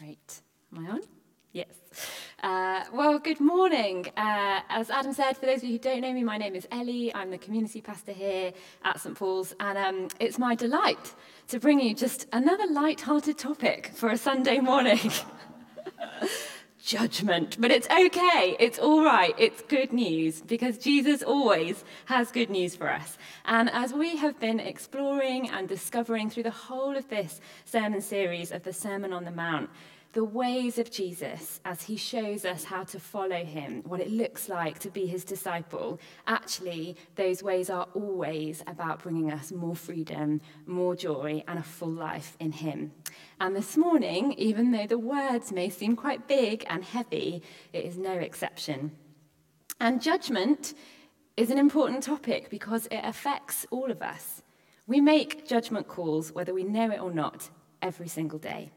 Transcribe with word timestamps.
Great. 0.00 0.40
Am 0.74 0.86
I 0.86 0.90
on? 0.92 1.00
Yes. 1.52 1.66
Uh, 2.42 2.84
well, 2.90 3.18
good 3.18 3.38
morning. 3.38 4.06
Uh, 4.16 4.60
as 4.70 4.88
Adam 4.88 5.12
said, 5.12 5.36
for 5.36 5.44
those 5.44 5.58
of 5.58 5.64
you 5.64 5.72
who 5.72 5.78
don't 5.78 6.00
know 6.00 6.12
me, 6.14 6.24
my 6.24 6.38
name 6.38 6.54
is 6.54 6.66
Ellie. 6.72 7.14
I'm 7.14 7.30
the 7.30 7.36
community 7.36 7.82
pastor 7.82 8.12
here 8.12 8.54
at 8.82 8.98
St 8.98 9.14
Paul's, 9.14 9.54
and 9.60 9.76
um, 9.76 10.08
it's 10.18 10.38
my 10.38 10.54
delight 10.54 11.14
to 11.48 11.60
bring 11.60 11.80
you 11.80 11.94
just 11.94 12.26
another 12.32 12.66
light-hearted 12.66 13.36
topic 13.36 13.90
for 13.94 14.08
a 14.08 14.16
Sunday 14.16 14.58
morning. 14.58 15.12
Judgment. 16.82 17.58
But 17.60 17.70
it's 17.70 17.86
okay. 17.88 18.56
It's 18.58 18.78
all 18.78 19.04
right. 19.04 19.34
It's 19.36 19.60
good 19.62 19.92
news 19.92 20.40
because 20.40 20.78
Jesus 20.78 21.22
always 21.22 21.84
has 22.06 22.32
good 22.32 22.48
news 22.48 22.74
for 22.74 22.90
us. 22.90 23.18
And 23.44 23.68
as 23.70 23.92
we 23.92 24.16
have 24.16 24.40
been 24.40 24.60
exploring 24.60 25.50
and 25.50 25.68
discovering 25.68 26.30
through 26.30 26.44
the 26.44 26.50
whole 26.50 26.96
of 26.96 27.08
this 27.08 27.40
sermon 27.66 28.00
series 28.00 28.50
of 28.50 28.62
the 28.62 28.72
Sermon 28.72 29.12
on 29.12 29.24
the 29.24 29.30
Mount, 29.30 29.68
the 30.12 30.24
ways 30.24 30.78
of 30.78 30.90
Jesus 30.90 31.60
as 31.64 31.82
he 31.82 31.96
shows 31.96 32.44
us 32.44 32.64
how 32.64 32.82
to 32.84 32.98
follow 32.98 33.44
him, 33.44 33.82
what 33.84 34.00
it 34.00 34.10
looks 34.10 34.48
like 34.48 34.80
to 34.80 34.90
be 34.90 35.06
his 35.06 35.24
disciple, 35.24 36.00
actually, 36.26 36.96
those 37.14 37.44
ways 37.44 37.70
are 37.70 37.86
always 37.94 38.62
about 38.66 39.02
bringing 39.04 39.32
us 39.32 39.52
more 39.52 39.76
freedom, 39.76 40.40
more 40.66 40.96
joy, 40.96 41.44
and 41.46 41.60
a 41.60 41.62
full 41.62 41.92
life 41.92 42.36
in 42.40 42.50
him. 42.50 42.90
And 43.40 43.54
this 43.54 43.76
morning, 43.76 44.32
even 44.32 44.72
though 44.72 44.88
the 44.88 44.98
words 44.98 45.52
may 45.52 45.70
seem 45.70 45.94
quite 45.94 46.26
big 46.26 46.64
and 46.68 46.82
heavy, 46.82 47.42
it 47.72 47.84
is 47.84 47.96
no 47.96 48.12
exception. 48.12 48.90
And 49.78 50.02
judgment 50.02 50.74
is 51.36 51.50
an 51.50 51.58
important 51.58 52.02
topic 52.02 52.50
because 52.50 52.86
it 52.86 53.00
affects 53.04 53.64
all 53.70 53.92
of 53.92 54.02
us. 54.02 54.42
We 54.88 55.00
make 55.00 55.46
judgment 55.46 55.86
calls, 55.86 56.32
whether 56.32 56.52
we 56.52 56.64
know 56.64 56.90
it 56.90 57.00
or 57.00 57.12
not, 57.12 57.48
every 57.80 58.08
single 58.08 58.40
day. 58.40 58.72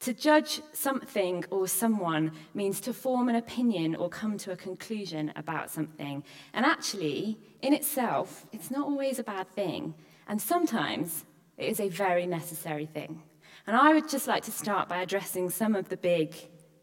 To 0.00 0.14
judge 0.14 0.62
something 0.72 1.44
or 1.50 1.68
someone 1.68 2.32
means 2.54 2.80
to 2.82 2.94
form 2.94 3.28
an 3.28 3.34
opinion 3.34 3.94
or 3.94 4.08
come 4.08 4.38
to 4.38 4.52
a 4.52 4.56
conclusion 4.56 5.30
about 5.36 5.70
something. 5.70 6.24
And 6.54 6.64
actually, 6.64 7.38
in 7.60 7.74
itself, 7.74 8.46
it's 8.50 8.70
not 8.70 8.86
always 8.86 9.18
a 9.18 9.22
bad 9.22 9.54
thing. 9.54 9.94
And 10.26 10.40
sometimes 10.40 11.26
it 11.58 11.68
is 11.68 11.80
a 11.80 11.90
very 11.90 12.24
necessary 12.24 12.86
thing. 12.86 13.22
And 13.66 13.76
I 13.76 13.92
would 13.92 14.08
just 14.08 14.26
like 14.26 14.42
to 14.44 14.50
start 14.50 14.88
by 14.88 15.02
addressing 15.02 15.50
some 15.50 15.76
of 15.76 15.90
the 15.90 15.98
big 15.98 16.34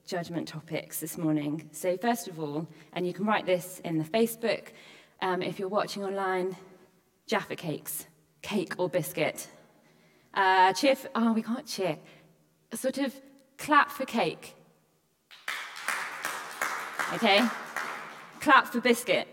judgment 0.06 0.48
topics 0.48 1.00
this 1.00 1.18
morning. 1.18 1.70
So, 1.72 1.98
first 1.98 2.28
of 2.28 2.40
all, 2.40 2.68
and 2.94 3.08
you 3.08 3.14
can 3.14 3.26
write 3.26 3.48
this 3.48 3.82
in 3.84 3.98
the 3.98 4.04
Facebook 4.04 4.68
um, 5.24 5.42
if 5.42 5.58
you're 5.58 5.70
watching 5.70 6.06
online 6.06 6.56
Jaffa 7.26 7.56
cakes, 7.56 8.06
cake 8.44 8.76
or 8.78 8.90
biscuit. 8.90 9.48
Uh, 10.36 10.72
cheer, 10.74 10.96
oh, 11.16 11.34
we 11.34 11.42
can't 11.42 11.66
cheer 11.66 11.98
a 12.72 12.78
sort 12.78 12.98
of 12.98 13.14
clap 13.58 13.92
for 13.92 14.06
cake. 14.06 14.56
Okay? 17.14 17.48
Clap 18.42 18.68
for 18.68 18.82
biscuit. 18.82 19.28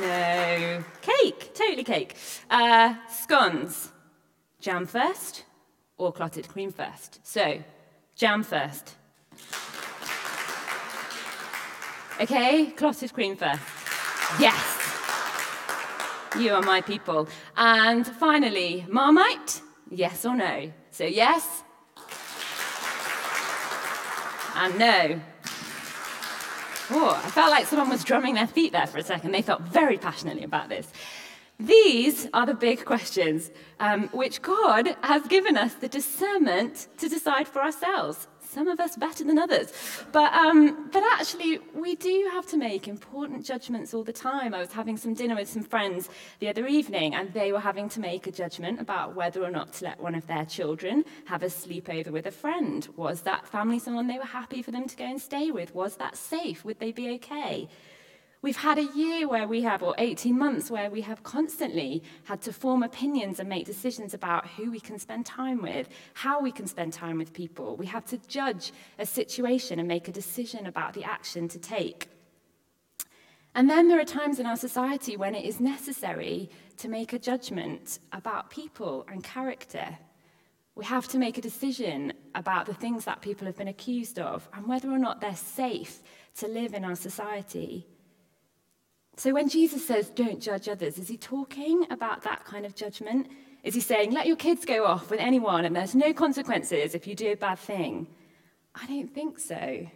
No. 0.00 0.84
Cake, 1.02 1.54
totally 1.54 1.84
cake. 1.84 2.16
Uh, 2.50 2.94
scones. 3.10 3.92
Jam 4.60 4.86
first 4.86 5.44
or 5.98 6.12
clotted 6.12 6.48
cream 6.48 6.72
first? 6.72 7.20
So, 7.22 7.62
jam 8.16 8.42
first. 8.42 8.96
Okay, 12.20 12.66
clotted 12.72 13.12
cream 13.12 13.36
first. 13.36 13.62
Yes. 14.40 14.74
You 16.38 16.54
are 16.54 16.62
my 16.62 16.80
people. 16.80 17.28
And 17.56 18.06
finally, 18.06 18.84
Marmite. 18.88 19.62
Yes 19.90 20.24
or 20.24 20.36
no? 20.36 20.72
So, 20.90 21.04
yes 21.04 21.62
and 24.58 24.78
no. 24.78 25.20
Oh, 26.90 27.20
I 27.22 27.30
felt 27.30 27.50
like 27.50 27.66
someone 27.66 27.90
was 27.90 28.02
drumming 28.02 28.34
their 28.34 28.46
feet 28.46 28.72
there 28.72 28.86
for 28.86 28.98
a 28.98 29.02
second. 29.02 29.32
They 29.32 29.42
felt 29.42 29.62
very 29.62 29.98
passionately 29.98 30.42
about 30.42 30.68
this. 30.68 30.90
These 31.60 32.28
are 32.32 32.46
the 32.46 32.54
big 32.54 32.84
questions 32.84 33.50
um, 33.78 34.08
which 34.08 34.42
God 34.42 34.96
has 35.02 35.26
given 35.26 35.56
us 35.56 35.74
the 35.74 35.88
discernment 35.88 36.88
to 36.98 37.08
decide 37.08 37.46
for 37.46 37.62
ourselves 37.62 38.26
some 38.48 38.68
of 38.68 38.80
us 38.80 38.96
better 38.96 39.24
than 39.24 39.38
others. 39.38 39.72
But, 40.12 40.32
um, 40.32 40.88
but 40.90 41.02
actually, 41.12 41.58
we 41.74 41.94
do 41.94 42.28
have 42.32 42.46
to 42.48 42.56
make 42.56 42.88
important 42.88 43.44
judgments 43.44 43.94
all 43.94 44.04
the 44.04 44.12
time. 44.12 44.54
I 44.54 44.60
was 44.60 44.72
having 44.72 44.96
some 44.96 45.14
dinner 45.14 45.36
with 45.36 45.48
some 45.48 45.62
friends 45.62 46.08
the 46.40 46.48
other 46.48 46.66
evening, 46.66 47.14
and 47.14 47.32
they 47.32 47.52
were 47.52 47.60
having 47.60 47.88
to 47.90 48.00
make 48.00 48.26
a 48.26 48.32
judgment 48.32 48.80
about 48.80 49.14
whether 49.14 49.42
or 49.44 49.50
not 49.50 49.72
to 49.74 49.84
let 49.84 50.00
one 50.00 50.14
of 50.14 50.26
their 50.26 50.44
children 50.44 51.04
have 51.26 51.42
a 51.42 51.46
sleepover 51.46 52.10
with 52.10 52.26
a 52.26 52.30
friend. 52.30 52.88
Was 52.96 53.22
that 53.22 53.46
family 53.46 53.78
someone 53.78 54.06
they 54.06 54.18
were 54.18 54.24
happy 54.24 54.62
for 54.62 54.70
them 54.70 54.88
to 54.88 54.96
go 54.96 55.04
and 55.04 55.20
stay 55.20 55.50
with? 55.50 55.74
Was 55.74 55.96
that 55.96 56.16
safe? 56.16 56.64
Would 56.64 56.78
they 56.78 56.92
be 56.92 57.10
okay? 57.16 57.68
We've 58.40 58.56
had 58.56 58.78
a 58.78 58.84
year 58.94 59.26
where 59.26 59.48
we 59.48 59.62
have, 59.62 59.82
or 59.82 59.96
18 59.98 60.38
months, 60.38 60.70
where 60.70 60.90
we 60.90 61.00
have 61.00 61.24
constantly 61.24 62.04
had 62.24 62.40
to 62.42 62.52
form 62.52 62.84
opinions 62.84 63.40
and 63.40 63.48
make 63.48 63.66
decisions 63.66 64.14
about 64.14 64.46
who 64.46 64.70
we 64.70 64.78
can 64.78 64.96
spend 65.00 65.26
time 65.26 65.60
with, 65.60 65.88
how 66.14 66.40
we 66.40 66.52
can 66.52 66.68
spend 66.68 66.92
time 66.92 67.18
with 67.18 67.32
people. 67.32 67.74
We 67.76 67.86
have 67.86 68.04
to 68.06 68.18
judge 68.28 68.72
a 68.96 69.06
situation 69.06 69.80
and 69.80 69.88
make 69.88 70.06
a 70.06 70.12
decision 70.12 70.66
about 70.66 70.94
the 70.94 71.02
action 71.02 71.48
to 71.48 71.58
take. 71.58 72.08
And 73.56 73.68
then 73.68 73.88
there 73.88 73.98
are 73.98 74.04
times 74.04 74.38
in 74.38 74.46
our 74.46 74.56
society 74.56 75.16
when 75.16 75.34
it 75.34 75.44
is 75.44 75.58
necessary 75.58 76.48
to 76.76 76.88
make 76.88 77.12
a 77.12 77.18
judgment 77.18 77.98
about 78.12 78.50
people 78.50 79.04
and 79.08 79.24
character. 79.24 79.98
We 80.76 80.84
have 80.84 81.08
to 81.08 81.18
make 81.18 81.38
a 81.38 81.40
decision 81.40 82.12
about 82.36 82.66
the 82.66 82.74
things 82.74 83.04
that 83.06 83.20
people 83.20 83.46
have 83.46 83.56
been 83.56 83.66
accused 83.66 84.20
of 84.20 84.48
and 84.54 84.68
whether 84.68 84.88
or 84.88 84.98
not 84.98 85.20
they're 85.20 85.34
safe 85.34 86.04
to 86.36 86.46
live 86.46 86.72
in 86.72 86.84
our 86.84 86.94
society. 86.94 87.88
So 89.18 89.34
when 89.34 89.48
Jesus 89.48 89.84
says, 89.84 90.10
don't 90.10 90.40
judge 90.40 90.68
others, 90.68 90.96
is 90.96 91.08
he 91.08 91.16
talking 91.16 91.84
about 91.90 92.22
that 92.22 92.44
kind 92.44 92.64
of 92.64 92.76
judgment? 92.76 93.26
Is 93.64 93.74
he 93.74 93.80
saying, 93.80 94.12
let 94.12 94.28
your 94.28 94.36
kids 94.36 94.64
go 94.64 94.86
off 94.86 95.10
with 95.10 95.18
anyone 95.18 95.64
and 95.64 95.74
there's 95.74 95.96
no 95.96 96.12
consequences 96.12 96.94
if 96.94 97.04
you 97.04 97.16
do 97.16 97.32
a 97.32 97.36
bad 97.36 97.58
thing? 97.58 98.06
I 98.76 98.86
don't 98.86 99.12
think 99.12 99.40
so. 99.40 99.88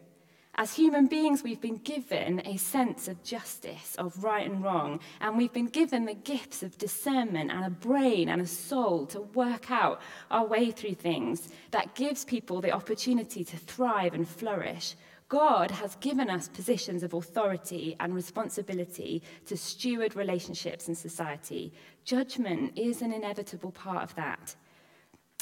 As 0.56 0.74
human 0.74 1.06
beings, 1.06 1.44
we've 1.44 1.60
been 1.60 1.76
given 1.76 2.42
a 2.44 2.56
sense 2.56 3.06
of 3.06 3.22
justice, 3.22 3.94
of 3.94 4.24
right 4.24 4.44
and 4.44 4.62
wrong, 4.62 4.98
and 5.20 5.38
we've 5.38 5.52
been 5.52 5.66
given 5.66 6.04
the 6.04 6.14
gifts 6.14 6.64
of 6.64 6.76
discernment 6.76 7.52
and 7.52 7.64
a 7.64 7.70
brain 7.70 8.28
and 8.28 8.42
a 8.42 8.46
soul 8.46 9.06
to 9.06 9.20
work 9.20 9.70
out 9.70 10.00
our 10.32 10.44
way 10.44 10.72
through 10.72 10.94
things 10.94 11.48
that 11.70 11.94
gives 11.94 12.24
people 12.24 12.60
the 12.60 12.72
opportunity 12.72 13.44
to 13.44 13.56
thrive 13.56 14.14
and 14.14 14.28
flourish 14.28 14.96
God 15.32 15.70
has 15.70 15.94
given 15.94 16.28
us 16.28 16.46
positions 16.48 17.02
of 17.02 17.14
authority 17.14 17.96
and 18.00 18.14
responsibility 18.14 19.22
to 19.46 19.56
steward 19.56 20.14
relationships 20.14 20.88
in 20.88 20.94
society. 20.94 21.72
Judgment 22.04 22.76
is 22.76 23.00
an 23.00 23.14
inevitable 23.14 23.70
part 23.70 24.02
of 24.02 24.14
that. 24.16 24.54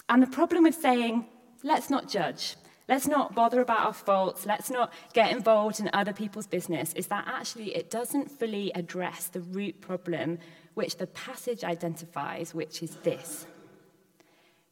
And 0.09 0.23
the 0.23 0.28
problem 0.28 0.62
with 0.62 0.77
saying, 0.77 1.27
let's 1.65 1.91
not 1.91 2.09
judge, 2.09 2.55
let's 2.89 3.09
not 3.09 3.34
bother 3.34 3.61
about 3.61 3.84
our 3.84 3.93
faults, 3.93 4.47
let's 4.47 4.71
not 4.71 4.93
get 5.12 5.33
involved 5.33 5.81
in 5.81 5.91
other 5.93 6.12
people's 6.12 6.47
business, 6.47 6.93
is 6.93 7.09
that 7.09 7.25
actually 7.27 7.75
it 7.75 7.91
doesn't 7.91 8.31
fully 8.31 8.71
address 8.77 9.27
the 9.27 9.41
root 9.41 9.81
problem 9.81 10.39
which 10.75 10.99
the 10.99 11.09
passage 11.09 11.65
identifies, 11.65 12.55
which 12.55 12.81
is 12.84 12.95
this 13.03 13.45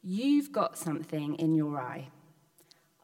You've 0.01 0.53
got 0.53 0.79
something 0.79 1.35
in 1.35 1.57
your 1.57 1.81
eye. 1.81 2.07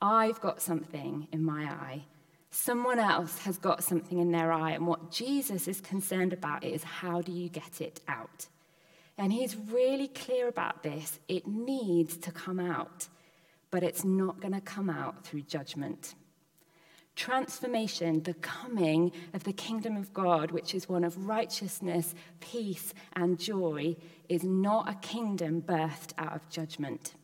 I've 0.04 0.38
got 0.42 0.60
something 0.60 1.28
in 1.32 1.42
my 1.42 1.64
eye. 1.64 2.02
Someone 2.50 2.98
else 2.98 3.38
has 3.38 3.56
got 3.56 3.82
something 3.82 4.18
in 4.18 4.32
their 4.32 4.52
eye, 4.52 4.72
and 4.72 4.86
what 4.86 5.10
Jesus 5.10 5.66
is 5.66 5.80
concerned 5.80 6.34
about 6.34 6.62
is 6.62 6.84
how 6.84 7.22
do 7.22 7.32
you 7.32 7.48
get 7.48 7.80
it 7.80 8.02
out? 8.06 8.46
And 9.16 9.32
he's 9.32 9.56
really 9.56 10.08
clear 10.08 10.46
about 10.46 10.82
this. 10.82 11.18
It 11.26 11.46
needs 11.46 12.18
to 12.18 12.30
come 12.30 12.60
out, 12.60 13.08
but 13.70 13.82
it's 13.82 14.04
not 14.04 14.40
going 14.40 14.52
to 14.52 14.60
come 14.60 14.90
out 14.90 15.24
through 15.24 15.40
judgment. 15.42 16.14
Transformation, 17.16 18.24
the 18.24 18.34
coming 18.34 19.10
of 19.32 19.44
the 19.44 19.54
kingdom 19.54 19.96
of 19.96 20.12
God, 20.12 20.50
which 20.50 20.74
is 20.74 20.86
one 20.86 21.04
of 21.04 21.26
righteousness, 21.26 22.14
peace, 22.40 22.92
and 23.14 23.38
joy, 23.38 23.96
is 24.28 24.44
not 24.44 24.86
a 24.86 24.94
kingdom 24.96 25.62
birthed 25.62 26.12
out 26.18 26.36
of 26.36 26.50
judgment. 26.50 27.14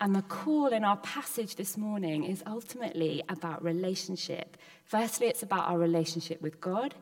And 0.00 0.14
the 0.14 0.22
call 0.22 0.68
in 0.68 0.84
our 0.84 0.96
passage 0.98 1.56
this 1.56 1.76
morning 1.76 2.22
is 2.24 2.42
ultimately 2.46 3.22
about 3.28 3.64
relationship. 3.64 4.56
Firstly, 4.84 5.26
it's 5.26 5.42
about 5.42 5.68
our 5.68 5.78
relationship 5.78 6.40
with 6.40 6.60
God, 6.60 6.94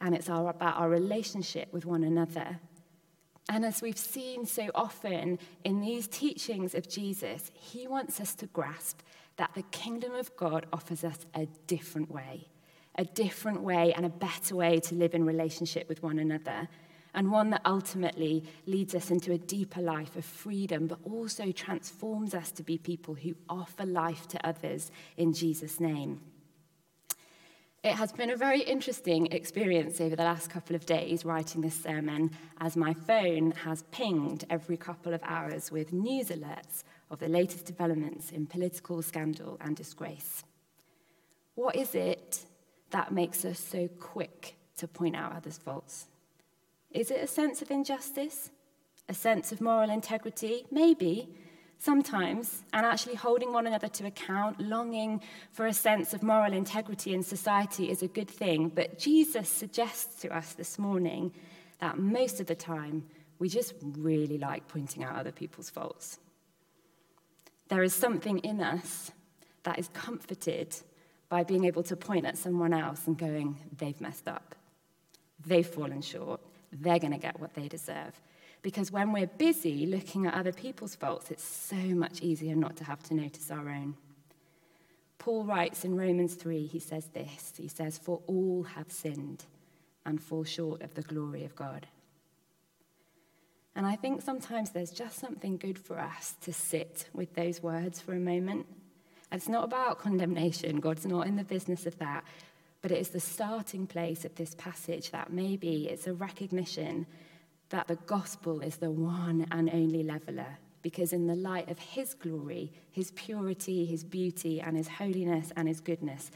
and 0.00 0.14
it's 0.14 0.28
our, 0.28 0.50
about 0.50 0.76
our 0.76 0.90
relationship 0.90 1.72
with 1.72 1.86
one 1.86 2.04
another. 2.04 2.60
And 3.48 3.64
as 3.64 3.80
we've 3.80 3.98
seen 3.98 4.44
so 4.44 4.70
often 4.74 5.38
in 5.64 5.80
these 5.80 6.06
teachings 6.06 6.74
of 6.74 6.88
Jesus, 6.88 7.50
he 7.54 7.86
wants 7.86 8.20
us 8.20 8.34
to 8.36 8.46
grasp 8.46 9.00
that 9.36 9.50
the 9.54 9.62
kingdom 9.62 10.14
of 10.14 10.34
God 10.36 10.66
offers 10.72 11.02
us 11.02 11.18
a 11.34 11.46
different 11.66 12.10
way, 12.10 12.48
a 12.96 13.04
different 13.04 13.62
way 13.62 13.92
and 13.94 14.04
a 14.04 14.10
better 14.10 14.54
way 14.54 14.80
to 14.80 14.94
live 14.94 15.14
in 15.14 15.24
relationship 15.24 15.88
with 15.88 16.02
one 16.02 16.18
another. 16.18 16.68
And 17.14 17.30
one 17.30 17.50
that 17.50 17.62
ultimately 17.64 18.44
leads 18.66 18.94
us 18.94 19.10
into 19.10 19.32
a 19.32 19.38
deeper 19.38 19.80
life 19.80 20.16
of 20.16 20.24
freedom, 20.24 20.86
but 20.86 20.98
also 21.04 21.52
transforms 21.52 22.34
us 22.34 22.50
to 22.50 22.62
be 22.62 22.76
people 22.76 23.14
who 23.14 23.34
offer 23.48 23.86
life 23.86 24.26
to 24.28 24.46
others 24.46 24.90
in 25.16 25.32
Jesus' 25.32 25.80
name. 25.80 26.20
It 27.84 27.96
has 27.96 28.12
been 28.12 28.30
a 28.30 28.36
very 28.36 28.62
interesting 28.62 29.26
experience 29.26 30.00
over 30.00 30.16
the 30.16 30.24
last 30.24 30.48
couple 30.48 30.74
of 30.74 30.86
days 30.86 31.26
writing 31.26 31.60
this 31.60 31.74
sermon 31.74 32.30
as 32.58 32.78
my 32.78 32.94
phone 32.94 33.50
has 33.50 33.82
pinged 33.90 34.46
every 34.48 34.78
couple 34.78 35.12
of 35.12 35.20
hours 35.22 35.70
with 35.70 35.92
news 35.92 36.30
alerts 36.30 36.82
of 37.10 37.18
the 37.18 37.28
latest 37.28 37.66
developments 37.66 38.30
in 38.30 38.46
political 38.46 39.02
scandal 39.02 39.58
and 39.60 39.76
disgrace. 39.76 40.44
What 41.56 41.76
is 41.76 41.94
it 41.94 42.46
that 42.88 43.12
makes 43.12 43.44
us 43.44 43.60
so 43.60 43.86
quick 44.00 44.56
to 44.78 44.88
point 44.88 45.14
out 45.14 45.36
others' 45.36 45.58
faults? 45.58 46.06
Is 46.94 47.10
it 47.10 47.20
a 47.20 47.26
sense 47.26 47.60
of 47.60 47.70
injustice? 47.70 48.50
A 49.08 49.14
sense 49.14 49.52
of 49.52 49.60
moral 49.60 49.90
integrity? 49.90 50.64
Maybe 50.70 51.28
sometimes, 51.78 52.62
and 52.72 52.86
actually 52.86 53.16
holding 53.16 53.52
one 53.52 53.66
another 53.66 53.88
to 53.88 54.06
account, 54.06 54.60
longing 54.60 55.20
for 55.52 55.66
a 55.66 55.72
sense 55.72 56.14
of 56.14 56.22
moral 56.22 56.52
integrity 56.52 57.12
in 57.12 57.22
society 57.22 57.90
is 57.90 58.02
a 58.02 58.08
good 58.08 58.30
thing. 58.30 58.68
But 58.68 58.98
Jesus 58.98 59.48
suggests 59.48 60.22
to 60.22 60.34
us 60.34 60.54
this 60.54 60.78
morning 60.78 61.32
that 61.80 61.98
most 61.98 62.40
of 62.40 62.46
the 62.46 62.54
time 62.54 63.04
we 63.38 63.48
just 63.48 63.74
really 63.82 64.38
like 64.38 64.68
pointing 64.68 65.02
out 65.02 65.16
other 65.16 65.32
people's 65.32 65.68
faults. 65.68 66.20
There 67.68 67.82
is 67.82 67.92
something 67.92 68.38
in 68.38 68.60
us 68.60 69.10
that 69.64 69.78
is 69.78 69.88
comforted 69.88 70.76
by 71.28 71.42
being 71.42 71.64
able 71.64 71.82
to 71.82 71.96
point 71.96 72.24
at 72.24 72.38
someone 72.38 72.72
else 72.72 73.06
and 73.06 73.18
going, 73.18 73.58
they've 73.76 74.00
messed 74.00 74.28
up, 74.28 74.54
they've 75.44 75.66
fallen 75.66 76.00
short, 76.00 76.40
they're 76.74 76.98
going 76.98 77.12
to 77.12 77.18
get 77.18 77.40
what 77.40 77.54
they 77.54 77.68
deserve. 77.68 78.20
Because 78.62 78.90
when 78.90 79.12
we're 79.12 79.26
busy 79.26 79.86
looking 79.86 80.26
at 80.26 80.34
other 80.34 80.52
people's 80.52 80.94
faults, 80.94 81.30
it's 81.30 81.44
so 81.44 81.76
much 81.76 82.22
easier 82.22 82.56
not 82.56 82.76
to 82.76 82.84
have 82.84 83.02
to 83.04 83.14
notice 83.14 83.50
our 83.50 83.68
own. 83.68 83.94
Paul 85.18 85.44
writes 85.44 85.84
in 85.84 85.96
Romans 85.96 86.34
3, 86.34 86.66
he 86.66 86.78
says 86.78 87.06
this 87.08 87.52
He 87.56 87.68
says, 87.68 87.98
For 87.98 88.20
all 88.26 88.62
have 88.74 88.90
sinned 88.90 89.44
and 90.06 90.22
fall 90.22 90.44
short 90.44 90.82
of 90.82 90.94
the 90.94 91.02
glory 91.02 91.44
of 91.44 91.54
God. 91.54 91.86
And 93.76 93.86
I 93.86 93.96
think 93.96 94.22
sometimes 94.22 94.70
there's 94.70 94.90
just 94.90 95.18
something 95.18 95.56
good 95.56 95.78
for 95.78 95.98
us 95.98 96.34
to 96.42 96.52
sit 96.52 97.08
with 97.12 97.34
those 97.34 97.62
words 97.62 98.00
for 98.00 98.12
a 98.12 98.20
moment. 98.20 98.66
It's 99.32 99.48
not 99.48 99.64
about 99.64 99.98
condemnation, 99.98 100.78
God's 100.78 101.06
not 101.06 101.26
in 101.26 101.36
the 101.36 101.44
business 101.44 101.86
of 101.86 101.98
that, 101.98 102.24
but 102.84 102.92
it 102.92 102.98
is 102.98 103.08
the 103.08 103.18
starting 103.18 103.86
place 103.86 104.26
of 104.26 104.34
this 104.34 104.54
passage 104.56 105.10
that 105.10 105.32
maybe 105.32 105.88
it's 105.88 106.06
a 106.06 106.12
recognition 106.12 107.06
that 107.70 107.88
the 107.88 107.96
gospel 108.04 108.60
is 108.60 108.76
the 108.76 108.90
one 108.90 109.46
and 109.50 109.70
only 109.72 110.02
leveler, 110.02 110.58
because 110.82 111.14
in 111.14 111.26
the 111.26 111.34
light 111.34 111.70
of 111.70 111.78
his 111.78 112.12
glory, 112.12 112.70
his 112.90 113.10
purity, 113.12 113.86
his 113.86 114.04
beauty, 114.04 114.60
and 114.60 114.76
his 114.76 114.86
holiness 114.86 115.50
and 115.56 115.66
his 115.66 115.80
goodness, 115.80 116.30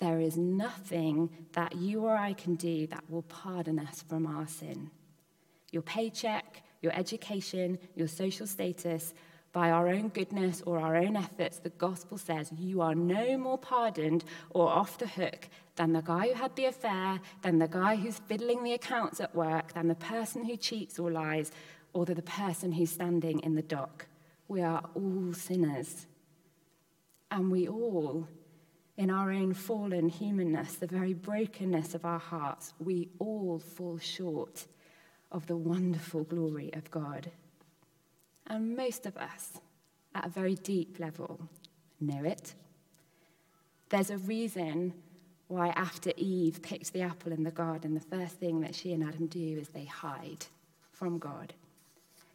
there 0.00 0.18
is 0.18 0.36
nothing 0.36 1.30
that 1.52 1.76
you 1.76 2.04
or 2.04 2.16
I 2.16 2.32
can 2.32 2.56
do 2.56 2.88
that 2.88 3.08
will 3.08 3.22
pardon 3.22 3.78
us 3.78 4.02
from 4.02 4.26
our 4.26 4.48
sin. 4.48 4.90
Your 5.70 5.82
paycheck, 5.82 6.64
your 6.82 6.92
education, 6.92 7.78
your 7.94 8.08
social 8.08 8.48
status, 8.48 9.14
by 9.52 9.70
our 9.70 9.86
own 9.86 10.08
goodness 10.08 10.60
or 10.66 10.80
our 10.80 10.96
own 10.96 11.14
efforts, 11.14 11.60
the 11.60 11.70
gospel 11.70 12.18
says 12.18 12.50
you 12.58 12.80
are 12.80 12.96
no 12.96 13.38
more 13.38 13.56
pardoned 13.56 14.24
or 14.50 14.68
off 14.68 14.98
the 14.98 15.06
hook 15.06 15.48
than 15.76 15.92
the 15.92 16.02
guy 16.02 16.28
who 16.28 16.34
had 16.34 16.54
the 16.56 16.66
affair, 16.66 17.20
than 17.42 17.58
the 17.58 17.68
guy 17.68 17.96
who's 17.96 18.18
fiddling 18.18 18.62
the 18.62 18.74
accounts 18.74 19.20
at 19.20 19.34
work, 19.34 19.72
than 19.74 19.88
the 19.88 19.94
person 19.94 20.44
who 20.44 20.56
cheats 20.56 20.98
or 20.98 21.10
lies, 21.10 21.50
or 21.92 22.04
the 22.04 22.20
person 22.22 22.72
who's 22.72 22.90
standing 22.90 23.40
in 23.40 23.54
the 23.54 23.62
dock. 23.62 24.06
We 24.48 24.62
are 24.62 24.82
all 24.94 25.32
sinners. 25.32 26.06
And 27.30 27.50
we 27.50 27.66
all, 27.66 28.28
in 28.96 29.10
our 29.10 29.32
own 29.32 29.54
fallen 29.54 30.08
humanness, 30.08 30.74
the 30.74 30.86
very 30.86 31.14
brokenness 31.14 31.94
of 31.94 32.04
our 32.04 32.18
hearts, 32.18 32.74
we 32.78 33.08
all 33.18 33.58
fall 33.58 33.98
short 33.98 34.66
of 35.32 35.46
the 35.46 35.56
wonderful 35.56 36.22
glory 36.24 36.72
of 36.74 36.90
God. 36.90 37.30
And 38.46 38.76
most 38.76 39.06
of 39.06 39.16
us, 39.16 39.60
at 40.14 40.26
a 40.26 40.28
very 40.28 40.54
deep 40.54 41.00
level, 41.00 41.48
know 42.00 42.22
it. 42.24 42.54
There's 43.88 44.10
a 44.10 44.18
reason 44.18 44.94
why, 45.54 45.68
after 45.68 46.12
Eve 46.16 46.60
picked 46.62 46.92
the 46.92 47.02
apple 47.02 47.32
in 47.32 47.44
the 47.44 47.50
garden, 47.50 47.94
the 47.94 48.00
first 48.00 48.40
thing 48.40 48.60
that 48.62 48.74
she 48.74 48.92
and 48.92 49.04
Adam 49.04 49.28
do 49.28 49.58
is 49.60 49.68
they 49.68 49.84
hide 49.84 50.46
from 50.90 51.18
God. 51.18 51.54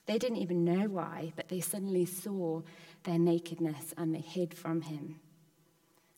They 0.05 0.17
didn't 0.17 0.37
even 0.37 0.63
know 0.63 0.87
why, 0.87 1.33
but 1.35 1.49
they 1.49 1.59
suddenly 1.59 2.05
saw 2.05 2.61
their 3.03 3.19
nakedness 3.19 3.93
and 3.97 4.15
they 4.15 4.21
hid 4.21 4.53
from 4.53 4.81
him. 4.81 5.19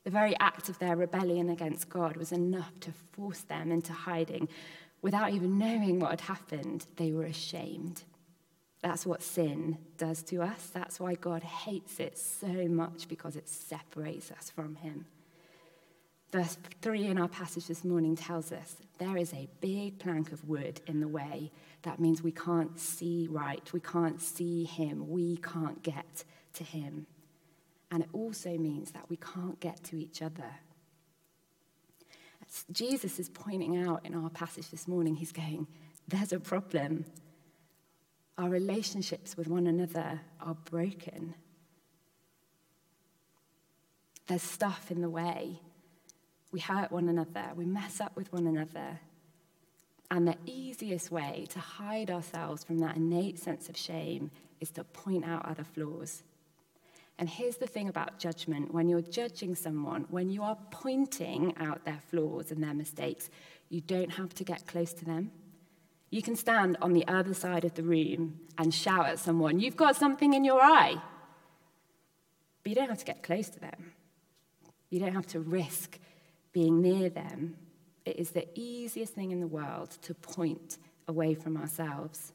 The 0.03 0.11
very 0.11 0.35
act 0.39 0.69
of 0.69 0.77
their 0.77 0.95
rebellion 0.95 1.49
against 1.49 1.89
God 1.89 2.17
was 2.17 2.31
enough 2.31 2.79
to 2.81 2.91
force 3.13 3.41
them 3.41 3.71
into 3.71 3.93
hiding. 3.93 4.47
Without 5.01 5.31
even 5.31 5.57
knowing 5.57 5.99
what 5.99 6.11
had 6.11 6.21
happened, 6.21 6.85
they 6.97 7.11
were 7.11 7.25
ashamed. 7.25 8.03
That's 8.83 9.05
what 9.07 9.23
sin 9.23 9.79
does 9.97 10.21
to 10.23 10.43
us. 10.43 10.67
That's 10.71 10.99
why 10.99 11.15
God 11.15 11.43
hates 11.43 11.99
it 11.99 12.17
so 12.17 12.67
much 12.67 13.07
because 13.07 13.35
it 13.35 13.49
separates 13.49 14.31
us 14.31 14.51
from 14.51 14.75
Him. 14.75 15.05
Verse 16.31 16.57
3 16.81 17.07
in 17.07 17.17
our 17.17 17.27
passage 17.27 17.67
this 17.67 17.83
morning 17.83 18.15
tells 18.15 18.53
us 18.53 18.77
there 18.99 19.17
is 19.17 19.33
a 19.33 19.49
big 19.59 19.99
plank 19.99 20.31
of 20.31 20.47
wood 20.47 20.79
in 20.87 21.01
the 21.01 21.07
way. 21.07 21.51
That 21.81 21.99
means 21.99 22.23
we 22.23 22.31
can't 22.31 22.79
see 22.79 23.27
right. 23.29 23.71
We 23.73 23.81
can't 23.81 24.21
see 24.21 24.63
Him. 24.63 25.09
We 25.09 25.37
can't 25.37 25.83
get 25.83 26.23
to 26.53 26.63
Him. 26.63 27.05
And 27.91 28.03
it 28.03 28.09
also 28.13 28.57
means 28.57 28.91
that 28.91 29.09
we 29.09 29.17
can't 29.17 29.59
get 29.59 29.83
to 29.85 29.97
each 29.97 30.21
other. 30.21 30.55
As 32.47 32.63
Jesus 32.71 33.19
is 33.19 33.27
pointing 33.27 33.85
out 33.85 34.05
in 34.05 34.15
our 34.15 34.29
passage 34.29 34.69
this 34.69 34.87
morning, 34.87 35.15
He's 35.15 35.33
going, 35.33 35.67
There's 36.07 36.31
a 36.31 36.39
problem. 36.39 37.05
Our 38.37 38.49
relationships 38.49 39.35
with 39.35 39.47
one 39.47 39.67
another 39.67 40.21
are 40.39 40.55
broken. 40.55 41.35
There's 44.27 44.41
stuff 44.41 44.91
in 44.91 45.01
the 45.01 45.09
way. 45.09 45.59
We 46.51 46.59
hurt 46.59 46.91
one 46.91 47.07
another, 47.09 47.51
we 47.55 47.65
mess 47.65 48.01
up 48.01 48.15
with 48.15 48.31
one 48.33 48.47
another. 48.47 48.99
And 50.09 50.27
the 50.27 50.37
easiest 50.45 51.09
way 51.09 51.47
to 51.51 51.59
hide 51.59 52.11
ourselves 52.11 52.65
from 52.65 52.79
that 52.79 52.97
innate 52.97 53.39
sense 53.39 53.69
of 53.69 53.77
shame 53.77 54.29
is 54.59 54.69
to 54.71 54.83
point 54.83 55.23
out 55.23 55.45
other 55.45 55.63
flaws. 55.63 56.23
And 57.17 57.29
here's 57.29 57.57
the 57.57 57.67
thing 57.67 57.87
about 57.87 58.19
judgment 58.19 58.73
when 58.73 58.89
you're 58.89 59.01
judging 59.01 59.55
someone, 59.55 60.05
when 60.09 60.29
you 60.29 60.43
are 60.43 60.57
pointing 60.71 61.55
out 61.57 61.85
their 61.85 61.99
flaws 62.09 62.51
and 62.51 62.61
their 62.61 62.73
mistakes, 62.73 63.29
you 63.69 63.79
don't 63.79 64.11
have 64.11 64.33
to 64.35 64.43
get 64.43 64.67
close 64.67 64.91
to 64.93 65.05
them. 65.05 65.31
You 66.09 66.21
can 66.21 66.35
stand 66.35 66.77
on 66.81 66.91
the 66.91 67.07
other 67.07 67.33
side 67.33 67.63
of 67.63 67.75
the 67.75 67.83
room 67.83 68.39
and 68.57 68.73
shout 68.73 69.05
at 69.05 69.19
someone, 69.19 69.59
You've 69.59 69.77
got 69.77 69.95
something 69.95 70.33
in 70.33 70.43
your 70.43 70.61
eye. 70.61 71.01
But 72.63 72.69
you 72.69 72.75
don't 72.75 72.89
have 72.89 72.99
to 72.99 73.05
get 73.05 73.23
close 73.23 73.49
to 73.49 73.59
them. 73.59 73.93
You 74.89 74.99
don't 74.99 75.13
have 75.13 75.27
to 75.27 75.39
risk 75.39 75.99
being 76.51 76.81
near 76.81 77.09
them. 77.09 77.55
It 78.05 78.17
is 78.17 78.31
the 78.31 78.47
easiest 78.59 79.13
thing 79.13 79.31
in 79.31 79.39
the 79.39 79.47
world 79.47 79.97
to 80.03 80.13
point 80.13 80.77
away 81.07 81.33
from 81.33 81.57
ourselves. 81.57 82.33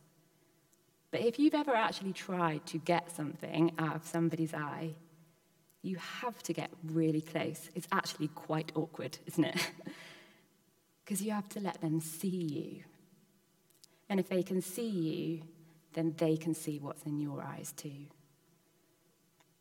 But 1.11 1.21
if 1.21 1.39
you've 1.39 1.55
ever 1.55 1.75
actually 1.75 2.13
tried 2.13 2.67
to 2.67 2.79
get 2.79 3.11
something 3.11 3.73
out 3.79 3.97
of 3.97 4.07
somebody's 4.07 4.55
eye, 4.55 4.95
you 5.83 5.97
have 5.97 6.43
to 6.45 6.53
get 6.53 6.71
really 6.85 7.21
close. 7.21 7.71
It's 7.75 7.89
actually 7.93 8.29
quite 8.29 8.73
awkward, 8.75 9.19
isn't 9.27 9.45
it? 9.45 9.71
Because 11.05 11.23
you 11.23 11.31
have 11.31 11.49
to 11.51 11.61
let 11.61 11.81
them 11.81 12.01
see 12.01 12.27
you 12.27 12.83
and 14.09 14.21
if 14.21 14.29
they 14.29 14.43
can 14.43 14.61
see 14.61 14.89
you, 14.89 15.43
then 15.95 16.15
they 16.17 16.37
can 16.37 16.55
see 16.55 16.79
what's 16.79 17.03
in 17.05 17.21
your 17.21 17.43
eyes 17.43 17.73
too. 17.73 18.07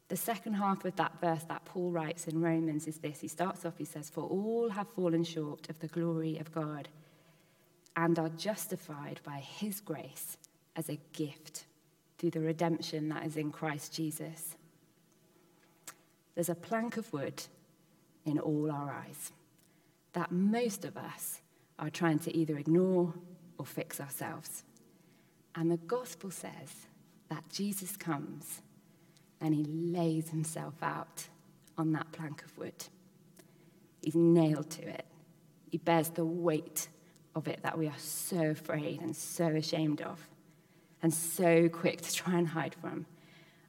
The 0.08 0.18
second 0.18 0.54
half 0.54 0.86
of 0.86 0.96
that 0.98 1.20
verse 1.20 1.44
that 1.46 1.66
Paul 1.66 1.92
writes 1.92 2.28
in 2.28 2.40
Romans 2.40 2.88
is 2.88 2.98
this. 3.00 3.22
He 3.22 3.28
starts 3.28 3.66
off, 3.66 3.78
he 3.78 3.86
says, 3.86 4.10
For 4.10 4.24
all 4.24 4.70
have 4.70 4.88
fallen 4.90 5.24
short 5.24 5.70
of 5.70 5.80
the 5.80 5.88
glory 5.88 6.38
of 6.38 6.52
God 6.52 6.90
and 7.96 8.20
are 8.20 8.30
justified 8.30 9.20
by 9.24 9.38
his 9.38 9.80
grace 9.80 10.38
as 10.76 10.90
a 10.90 11.00
gift 11.14 11.66
through 12.18 12.32
the 12.32 12.40
redemption 12.40 13.10
that 13.10 13.26
is 13.26 13.38
in 13.38 13.52
Christ 13.52 13.94
Jesus. 13.94 14.56
There's 16.36 16.50
a 16.50 16.56
plank 16.56 16.98
of 16.98 17.12
wood 17.12 17.44
in 18.26 18.40
all 18.40 18.72
our 18.72 18.92
eyes 18.92 19.32
that 20.14 20.32
most 20.32 20.86
of 20.86 20.98
us 20.98 21.42
are 21.80 21.90
trying 21.90 22.20
to 22.20 22.36
either 22.36 22.58
ignore 22.58 23.14
or 23.58 23.66
fix 23.66 24.00
ourselves. 24.00 24.64
And 25.56 25.72
the 25.72 25.78
gospel 25.78 26.32
says 26.32 26.88
that 27.30 27.44
Jesus 27.50 27.98
comes 27.98 28.62
and 29.42 29.54
he 29.54 29.63
lays 29.63 30.30
himself 30.30 30.75
out 30.82 31.27
on 31.77 31.92
that 31.94 32.12
plank 32.12 32.44
of 32.44 32.58
wood. 32.58 32.86
He's 34.01 34.15
nailed 34.15 34.70
to 34.72 34.88
it. 34.88 35.06
He 35.70 35.77
bears 35.77 36.10
the 36.10 36.25
weight 36.25 36.88
of 37.36 37.48
it 37.48 37.62
that 37.63 37.77
we 37.77 37.88
are 37.88 37.98
so 37.98 38.51
afraid 38.51 39.01
and 39.01 39.15
so 39.15 39.48
ashamed 39.48 40.01
of, 40.01 40.27
and 41.01 41.13
so 41.13 41.68
quick 41.70 42.01
to 42.01 42.13
try 42.13 42.38
and 42.38 42.48
hide 42.48 42.75
from. 42.75 43.06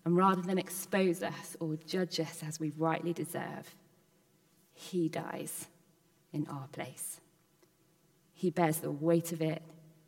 And 0.04 0.16
rather 0.16 0.40
than 0.40 0.58
expose 0.58 1.22
us 1.22 1.56
or 1.58 1.76
judge 1.84 2.20
us 2.20 2.42
as 2.46 2.60
we 2.60 2.70
rightly 2.78 3.12
deserve, 3.12 3.74
he 4.72 5.08
dies 5.08 5.66
in 6.32 6.46
our 6.46 6.68
place. 6.68 7.20
He 8.32 8.50
bears 8.50 8.78
the 8.78 8.90
weight 8.90 9.32
of 9.32 9.40
it, 9.40 9.62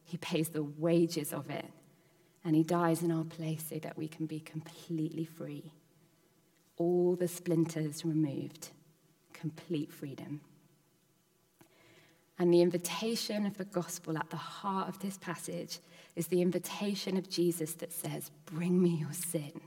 he 0.04 0.18
pays 0.18 0.50
the 0.50 0.62
wages 0.62 1.32
of 1.32 1.50
it, 1.50 1.66
and 2.44 2.54
he 2.54 2.62
dies 2.62 3.02
in 3.02 3.10
our 3.10 3.24
place 3.24 3.64
so 3.68 3.78
that 3.78 3.98
we 3.98 4.08
can 4.08 4.26
be 4.26 4.40
completely 4.40 5.24
free. 5.24 5.72
All 6.76 7.16
the 7.16 7.28
splinters 7.28 8.04
removed, 8.04 8.70
complete 9.32 9.92
freedom. 9.92 10.40
And 12.38 12.52
the 12.52 12.62
invitation 12.62 13.46
of 13.46 13.58
the 13.58 13.64
gospel 13.64 14.16
at 14.16 14.30
the 14.30 14.36
heart 14.36 14.88
of 14.88 15.00
this 15.00 15.18
passage 15.18 15.80
is 16.14 16.28
the 16.28 16.40
invitation 16.40 17.16
of 17.16 17.28
Jesus 17.28 17.74
that 17.74 17.92
says, 17.92 18.30
Bring 18.46 18.80
me 18.80 18.90
your 18.90 19.12
sin. 19.12 19.60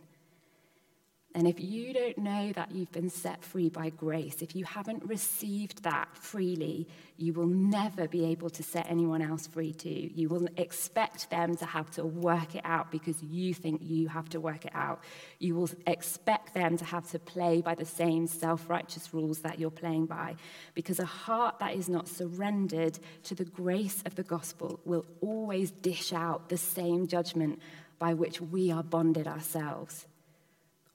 And 1.33 1.47
if 1.47 1.61
you 1.61 1.93
don't 1.93 2.17
know 2.17 2.51
that 2.53 2.71
you've 2.71 2.91
been 2.91 3.09
set 3.09 3.41
free 3.41 3.69
by 3.69 3.89
grace, 3.89 4.41
if 4.41 4.53
you 4.53 4.65
haven't 4.65 5.05
received 5.05 5.83
that 5.83 6.09
freely, 6.13 6.89
you 7.15 7.31
will 7.31 7.47
never 7.47 8.07
be 8.09 8.25
able 8.25 8.49
to 8.49 8.63
set 8.63 8.87
anyone 8.89 9.21
else 9.21 9.47
free 9.47 9.71
too. 9.71 10.09
You 10.13 10.27
will 10.27 10.49
expect 10.57 11.29
them 11.29 11.55
to 11.57 11.65
have 11.65 11.89
to 11.91 12.05
work 12.05 12.55
it 12.55 12.65
out 12.65 12.91
because 12.91 13.23
you 13.23 13.53
think 13.53 13.81
you 13.81 14.09
have 14.09 14.27
to 14.29 14.41
work 14.41 14.65
it 14.65 14.73
out. 14.75 15.03
You 15.39 15.55
will 15.55 15.69
expect 15.87 16.53
them 16.53 16.75
to 16.77 16.83
have 16.83 17.09
to 17.11 17.19
play 17.19 17.61
by 17.61 17.75
the 17.75 17.85
same 17.85 18.27
self 18.27 18.69
righteous 18.69 19.13
rules 19.13 19.39
that 19.39 19.57
you're 19.57 19.71
playing 19.71 20.07
by 20.07 20.35
because 20.73 20.99
a 20.99 21.05
heart 21.05 21.59
that 21.59 21.75
is 21.75 21.87
not 21.87 22.09
surrendered 22.09 22.99
to 23.23 23.35
the 23.35 23.45
grace 23.45 24.03
of 24.05 24.15
the 24.15 24.23
gospel 24.23 24.81
will 24.83 25.05
always 25.21 25.71
dish 25.71 26.11
out 26.11 26.49
the 26.49 26.57
same 26.57 27.07
judgment 27.07 27.61
by 27.99 28.13
which 28.13 28.41
we 28.41 28.69
are 28.69 28.83
bonded 28.83 29.27
ourselves. 29.27 30.07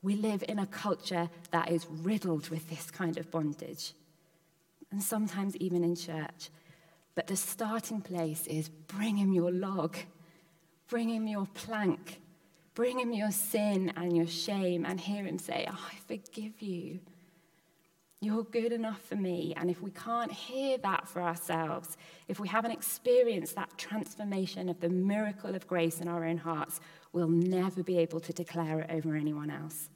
We 0.02 0.14
live 0.14 0.44
in 0.48 0.58
a 0.58 0.66
culture 0.66 1.30
that 1.50 1.70
is 1.70 1.86
riddled 1.88 2.48
with 2.48 2.68
this 2.70 2.90
kind 2.90 3.16
of 3.18 3.30
bondage, 3.30 3.92
and 4.90 5.02
sometimes 5.02 5.56
even 5.56 5.82
in 5.82 5.96
church. 5.96 6.50
But 7.14 7.26
the 7.26 7.36
starting 7.36 8.02
place 8.02 8.46
is 8.46 8.68
bring 8.68 9.16
him 9.16 9.32
your 9.32 9.50
log, 9.50 9.96
bring 10.88 11.08
him 11.08 11.26
your 11.26 11.46
plank, 11.54 12.20
bring 12.74 13.00
him 13.00 13.12
your 13.12 13.30
sin 13.30 13.92
and 13.96 14.16
your 14.16 14.26
shame, 14.26 14.84
and 14.84 15.00
hear 15.00 15.24
him 15.24 15.38
say, 15.38 15.66
oh, 15.68 15.88
I 15.92 15.96
forgive 16.06 16.60
you. 16.60 17.00
You're 18.23 18.44
good 18.44 18.73
enough 18.73 19.02
for 19.02 19.16
me. 19.16 19.52
And 19.56 19.70
if 19.70 19.82
we 19.82 19.90
can't 19.90 20.32
hear 20.32 20.78
that 20.78 21.06
for 21.06 21.20
ourselves, 21.20 21.99
if 22.28 22.40
we 22.40 22.49
haven't 22.49 22.70
experienced 22.70 23.54
that 23.56 23.76
transformation 23.76 24.68
of 24.70 24.80
the 24.80 24.88
miracle 24.88 25.54
of 25.54 25.66
grace 25.66 26.00
in 26.00 26.08
our 26.08 26.25
own 26.25 26.38
hearts, 26.38 26.80
we'll 27.12 27.28
never 27.28 27.82
be 27.82 27.99
able 27.99 28.20
to 28.20 28.32
declare 28.32 28.80
it 28.80 28.90
over 28.90 29.14
anyone 29.14 29.50
else. 29.50 29.90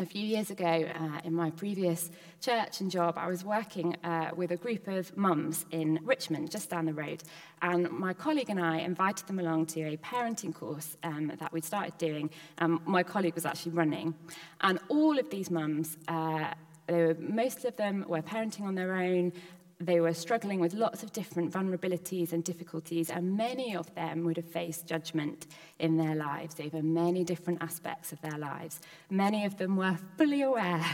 a 0.00 0.06
few 0.06 0.22
years 0.22 0.50
ago 0.50 0.64
uh, 0.64 1.20
in 1.24 1.34
my 1.34 1.50
previous 1.50 2.10
church 2.40 2.80
and 2.80 2.90
job, 2.90 3.18
I 3.18 3.28
was 3.28 3.44
working 3.44 3.96
uh, 4.02 4.30
with 4.34 4.50
a 4.50 4.56
group 4.56 4.88
of 4.88 5.14
mums 5.14 5.66
in 5.72 6.00
Richmond, 6.02 6.50
just 6.50 6.70
down 6.70 6.86
the 6.86 6.94
road. 6.94 7.22
And 7.60 7.90
my 7.90 8.14
colleague 8.14 8.48
and 8.48 8.58
I 8.58 8.78
invited 8.78 9.26
them 9.26 9.38
along 9.38 9.66
to 9.66 9.82
a 9.82 9.98
parenting 9.98 10.54
course 10.54 10.96
um, 11.02 11.32
that 11.38 11.52
we'd 11.52 11.66
started 11.66 11.98
doing. 11.98 12.30
Um, 12.58 12.80
my 12.86 13.02
colleague 13.02 13.34
was 13.34 13.44
actually 13.44 13.72
running. 13.72 14.14
And 14.62 14.78
all 14.88 15.18
of 15.18 15.28
these 15.28 15.50
mums, 15.50 15.98
uh, 16.08 16.54
they 16.86 16.94
were, 16.94 17.16
most 17.20 17.66
of 17.66 17.76
them 17.76 18.06
were 18.08 18.22
parenting 18.22 18.62
on 18.62 18.74
their 18.74 18.94
own 18.94 19.34
they 19.80 19.98
were 19.98 20.12
struggling 20.12 20.60
with 20.60 20.74
lots 20.74 21.02
of 21.02 21.10
different 21.12 21.52
vulnerabilities 21.52 22.32
and 22.32 22.44
difficulties, 22.44 23.08
and 23.08 23.36
many 23.36 23.74
of 23.74 23.92
them 23.94 24.24
would 24.24 24.36
have 24.36 24.44
faced 24.44 24.86
judgment 24.86 25.46
in 25.78 25.96
their 25.96 26.14
lives 26.14 26.60
over 26.60 26.82
many 26.82 27.24
different 27.24 27.62
aspects 27.62 28.12
of 28.12 28.20
their 28.20 28.38
lives. 28.38 28.80
Many 29.08 29.46
of 29.46 29.56
them 29.56 29.76
were 29.76 29.96
fully 30.18 30.42
aware 30.42 30.84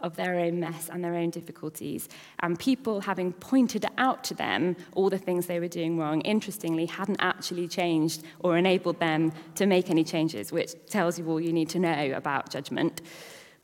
of 0.00 0.14
their 0.14 0.38
own 0.38 0.60
mess 0.60 0.88
and 0.88 1.02
their 1.02 1.14
own 1.14 1.30
difficulties, 1.30 2.08
and 2.40 2.56
people 2.56 3.00
having 3.00 3.32
pointed 3.32 3.84
out 3.98 4.22
to 4.24 4.34
them 4.34 4.76
all 4.94 5.10
the 5.10 5.18
things 5.18 5.46
they 5.46 5.58
were 5.58 5.66
doing 5.66 5.98
wrong, 5.98 6.20
interestingly, 6.20 6.86
hadn't 6.86 7.18
actually 7.20 7.66
changed 7.66 8.22
or 8.38 8.56
enabled 8.56 9.00
them 9.00 9.32
to 9.56 9.66
make 9.66 9.90
any 9.90 10.04
changes, 10.04 10.52
which 10.52 10.74
tells 10.86 11.18
you 11.18 11.28
all 11.28 11.40
you 11.40 11.52
need 11.52 11.68
to 11.70 11.80
know 11.80 12.12
about 12.14 12.50
judgment. 12.50 13.02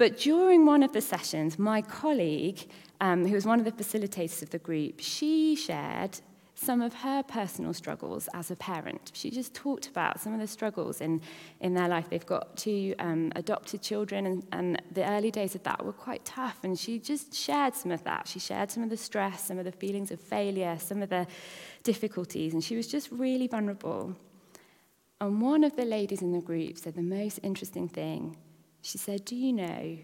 But 0.03 0.19
during 0.19 0.67
one 0.67 0.83
of 0.83 0.91
the 0.91 1.01
sessions, 1.01 1.61
my 1.61 1.81
colleague 1.81 2.67
um, 3.01 3.25
who 3.25 3.37
was 3.37 3.47
one 3.47 3.61
of 3.61 3.65
the 3.65 3.71
facilitators 3.71 4.43
of 4.43 4.51
the 4.51 4.59
group, 4.59 4.99
she 4.99 5.55
shared 5.55 6.19
some 6.57 6.83
of 6.83 6.93
her 6.93 7.23
personal 7.23 7.73
struggles 7.73 8.29
as 8.35 8.51
a 8.51 8.57
parent. 8.57 9.13
She 9.15 9.31
just 9.31 9.55
talked 9.55 9.87
about 9.87 10.19
some 10.19 10.35
of 10.35 10.41
the 10.41 10.49
struggles 10.49 11.01
in, 11.01 11.21
in 11.61 11.75
their 11.75 11.87
life. 11.87 12.11
They've 12.11 12.27
got 12.27 12.57
two 12.57 12.97
um, 12.99 13.31
adopted 13.37 13.81
children, 13.81 14.27
and, 14.27 14.45
and 14.51 14.83
the 14.91 15.09
early 15.09 15.31
days 15.31 15.55
of 15.55 15.63
that 15.63 15.85
were 15.85 15.93
quite 15.93 16.25
tough. 16.25 16.59
And 16.65 16.77
she 16.77 16.99
just 16.99 17.33
shared 17.33 17.77
some 17.77 17.93
of 17.93 18.03
that. 18.03 18.27
She 18.27 18.41
shared 18.41 18.73
some 18.73 18.83
of 18.83 18.91
the 18.91 18.97
stress, 18.97 19.45
some 19.45 19.59
of 19.61 19.65
the 19.65 19.71
feelings 19.71 20.11
of 20.11 20.19
failure, 20.19 20.81
some 20.81 21.01
of 21.01 21.11
the 21.11 21.29
difficulties, 21.85 22.55
and 22.55 22.65
she 22.65 22.75
was 22.75 22.89
just 22.89 23.09
really 23.13 23.47
vulnerable. 23.47 24.17
And 25.21 25.41
one 25.41 25.63
of 25.63 25.77
the 25.77 25.85
ladies 25.85 26.23
in 26.23 26.33
the 26.33 26.41
group 26.41 26.77
said 26.77 26.97
the 26.97 27.03
most 27.03 27.39
interesting 27.45 27.87
thing. 27.87 28.37
She 28.83 28.99
said, 28.99 29.25
Do 29.25 29.35
you 29.35 29.53
know 29.53 29.99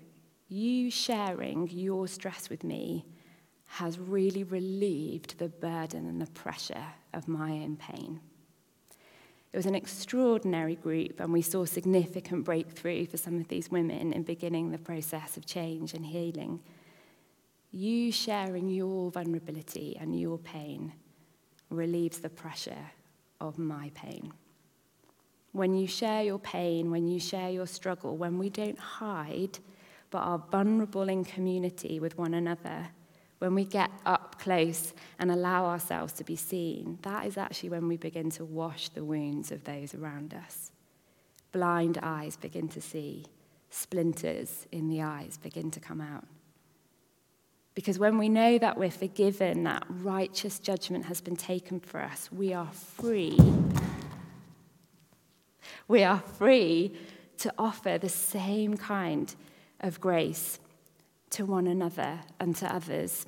you 0.49 0.91
sharing 0.91 1.69
your 1.69 2.09
stress 2.09 2.49
with 2.49 2.65
me 2.65 3.05
has 3.67 3.99
really 3.99 4.45
relieved 4.45 5.39
the 5.39 5.49
burden 5.49 6.07
and 6.07 6.21
the 6.21 6.31
pressure 6.31 6.87
of 7.13 7.29
my 7.29 7.51
own 7.51 7.77
pain. 7.77 8.21
It 9.53 9.57
was 9.57 9.67
an 9.67 9.75
extraordinary 9.75 10.75
group, 10.75 11.21
and 11.21 11.33
we 11.33 11.43
saw 11.43 11.65
significant 11.67 12.45
breakthrough 12.45 13.07
for 13.07 13.19
some 13.19 13.39
of 13.39 13.49
these 13.49 13.71
women 13.71 14.13
in 14.13 14.23
beginning 14.23 14.71
the 14.71 14.79
process 14.79 15.37
of 15.37 15.45
change 15.45 15.93
and 15.93 16.05
healing. 16.05 16.61
You 17.71 18.11
sharing 18.11 18.71
your 18.71 19.11
vulnerability 19.11 19.97
and 20.01 20.19
your 20.19 20.39
pain 20.39 20.95
relieves 21.69 22.21
the 22.21 22.31
pressure 22.31 22.91
of 23.41 23.59
my 23.59 23.91
pain. 23.95 24.33
When 25.53 25.75
you 25.75 25.87
share 25.87 26.23
your 26.23 26.39
pain, 26.39 26.91
when 26.91 27.09
you 27.09 27.19
share 27.19 27.51
your 27.51 27.67
struggle, 27.67 28.17
when 28.17 28.39
we 28.39 28.51
don't 28.51 28.79
hide, 28.79 29.59
but 30.11 30.19
are 30.19 30.43
vulnerable 30.51 31.09
in 31.09 31.25
community 31.25 32.01
with 32.01 32.19
one 32.19 32.35
another, 32.35 32.89
when 33.39 33.55
we 33.55 33.65
get 33.65 33.91
up 34.05 34.41
close 34.41 34.93
and 35.19 35.31
allow 35.31 35.65
ourselves 35.65 36.13
to 36.15 36.25
be 36.25 36.37
seen, 36.37 36.99
that 37.03 37.27
is 37.27 37.37
actually 37.37 37.71
when 37.71 37.87
we 37.87 37.97
begin 37.97 38.31
to 38.33 38.45
wash 38.45 38.89
the 38.89 39.05
wounds 39.05 39.53
of 39.53 39.65
those 39.65 39.95
around 39.95 40.35
us. 40.35 40.73
Blind 41.53 41.99
eyes 42.03 42.37
begin 42.37 42.69
to 42.69 42.81
see, 42.81 43.27
splinters 43.71 44.67
in 44.73 44.89
the 44.89 45.03
eyes 45.03 45.39
begin 45.39 45.71
to 45.71 45.81
come 45.81 46.01
out. 46.01 46.25
Because 47.75 47.99
when 47.99 48.19
we 48.19 48.29
know 48.29 48.59
that 48.59 48.77
we're 48.77 48.91
forgiven, 48.91 49.63
that 49.63 49.85
righteous 49.89 50.59
judgment 50.59 51.05
has 51.05 51.21
been 51.21 51.37
taken 51.37 51.79
for 51.79 52.01
us, 52.01 52.29
we 52.33 52.53
are 52.53 52.71
free. 52.73 53.39
We 55.89 56.05
are 56.05 56.21
free 56.21 56.95
to 57.39 57.53
offer 57.57 57.97
the 57.97 58.11
same 58.11 58.77
kind 58.77 59.35
of 59.81 60.01
grace 60.01 60.61
to 61.31 61.47
one 61.47 61.67
another 61.67 62.21
and 62.39 62.55
to 62.57 62.73
others. 62.73 63.27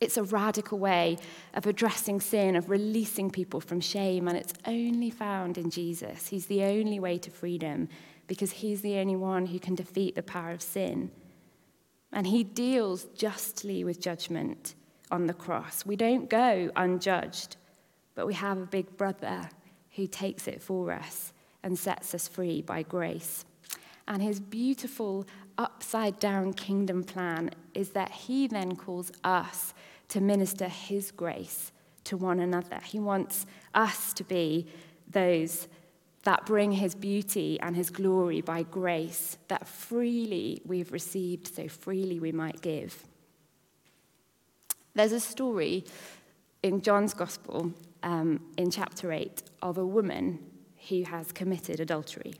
It's 0.00 0.16
a 0.16 0.24
radical 0.24 0.78
way 0.78 1.16
of 1.54 1.66
addressing 1.66 2.20
sin, 2.20 2.56
of 2.56 2.70
releasing 2.70 3.30
people 3.30 3.60
from 3.60 3.80
shame, 3.80 4.26
and 4.26 4.36
it's 4.36 4.54
only 4.66 5.10
found 5.10 5.58
in 5.58 5.70
Jesus. 5.70 6.28
He's 6.28 6.46
the 6.46 6.64
only 6.64 6.98
way 6.98 7.18
to 7.18 7.30
freedom 7.30 7.88
because 8.26 8.50
he's 8.50 8.82
the 8.82 8.96
only 8.96 9.16
one 9.16 9.46
who 9.46 9.60
can 9.60 9.74
defeat 9.74 10.14
the 10.14 10.22
power 10.22 10.50
of 10.50 10.62
sin. 10.62 11.10
And 12.12 12.26
he 12.26 12.44
deals 12.44 13.04
justly 13.14 13.84
with 13.84 14.00
judgment 14.00 14.74
on 15.10 15.26
the 15.26 15.34
cross. 15.34 15.86
We 15.86 15.96
don't 15.96 16.28
go 16.28 16.70
unjudged, 16.74 17.56
but 18.14 18.26
we 18.26 18.34
have 18.34 18.58
a 18.58 18.66
big 18.66 18.96
brother 18.96 19.48
who 19.92 20.06
takes 20.06 20.48
it 20.48 20.62
for 20.62 20.92
us 20.92 21.32
and 21.62 21.78
sets 21.78 22.14
us 22.14 22.28
free 22.28 22.62
by 22.62 22.82
grace. 22.82 23.44
And 24.08 24.22
his 24.22 24.40
beautiful 24.40 25.26
upside 25.58 26.18
down 26.18 26.54
kingdom 26.54 27.04
plan 27.04 27.50
is 27.74 27.90
that 27.90 28.10
he 28.10 28.46
then 28.46 28.76
calls 28.76 29.12
us 29.22 29.74
to 30.08 30.20
minister 30.20 30.68
his 30.68 31.10
grace 31.10 31.72
to 32.04 32.16
one 32.16 32.40
another. 32.40 32.80
He 32.84 32.98
wants 32.98 33.46
us 33.74 34.12
to 34.14 34.24
be 34.24 34.66
those 35.08 35.68
that 36.24 36.46
bring 36.46 36.72
his 36.72 36.94
beauty 36.94 37.58
and 37.60 37.74
his 37.74 37.90
glory 37.90 38.40
by 38.40 38.62
grace, 38.62 39.38
that 39.48 39.66
freely 39.66 40.62
we've 40.64 40.92
received, 40.92 41.54
so 41.54 41.68
freely 41.68 42.20
we 42.20 42.32
might 42.32 42.60
give. 42.60 43.04
There's 44.94 45.12
a 45.12 45.20
story 45.20 45.84
in 46.62 46.80
John's 46.80 47.14
Gospel 47.14 47.72
um, 48.02 48.40
in 48.56 48.70
chapter 48.70 49.12
8 49.12 49.42
of 49.62 49.78
a 49.78 49.86
woman 49.86 50.38
who 50.88 51.04
has 51.04 51.32
committed 51.32 51.80
adultery. 51.80 52.34